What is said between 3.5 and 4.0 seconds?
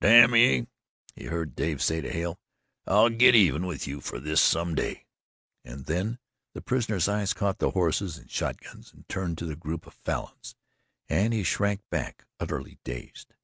with you